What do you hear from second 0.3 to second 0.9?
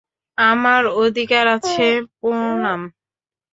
আমার